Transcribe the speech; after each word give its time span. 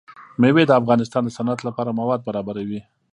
مېوې 0.41 0.63
د 0.67 0.71
افغانستان 0.81 1.21
د 1.25 1.29
صنعت 1.37 1.59
لپاره 1.67 1.97
مواد 1.99 2.19
برابروي. 2.27 2.81